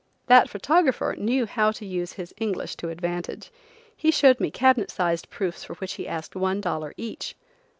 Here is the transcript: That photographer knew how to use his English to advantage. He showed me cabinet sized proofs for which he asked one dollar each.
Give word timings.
That 0.25 0.49
photographer 0.49 1.15
knew 1.15 1.45
how 1.45 1.69
to 1.73 1.85
use 1.85 2.13
his 2.13 2.33
English 2.37 2.75
to 2.77 2.89
advantage. 2.89 3.51
He 3.95 4.09
showed 4.09 4.39
me 4.39 4.49
cabinet 4.49 4.89
sized 4.89 5.29
proofs 5.29 5.63
for 5.65 5.75
which 5.75 5.93
he 5.93 6.07
asked 6.07 6.35
one 6.35 6.59
dollar 6.59 6.95
each. 6.97 7.35